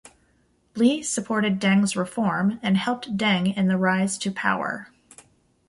[0.75, 4.87] Li supported Deng's reform and helped Deng in the rise to power.